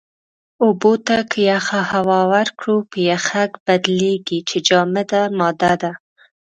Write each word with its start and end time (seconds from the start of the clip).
اوبو 0.63 0.93
ته 1.05 1.17
که 1.31 1.39
يخه 1.53 1.79
هوا 1.91 2.21
ورکړو، 2.33 2.75
په 2.89 2.97
يَخٔک 3.09 3.51
بدلېږي 3.65 4.39
چې 4.49 4.57
جامده 4.67 5.21
ماده 5.39 5.73
ده. 5.81 5.91